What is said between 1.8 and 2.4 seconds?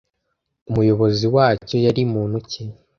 yari muntu